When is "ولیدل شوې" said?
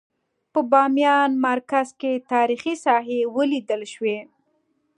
3.35-4.17